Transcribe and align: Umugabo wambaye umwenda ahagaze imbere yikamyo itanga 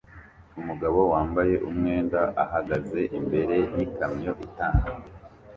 Umugabo 0.59 0.99
wambaye 1.11 1.55
umwenda 1.69 2.21
ahagaze 2.43 2.99
imbere 3.19 3.55
yikamyo 3.75 4.31
itanga 4.45 4.89